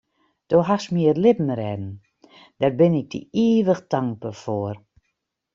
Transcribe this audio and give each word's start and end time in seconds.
Do 0.49 0.57
hast 0.67 0.87
my 0.93 1.01
it 1.11 1.17
libben 1.23 1.49
rêden, 1.59 1.85
dêr 2.59 2.73
bin 2.79 2.99
ik 3.01 3.07
dy 3.11 3.21
ivich 3.47 3.83
tankber 3.91 4.35
foar. 4.43 4.75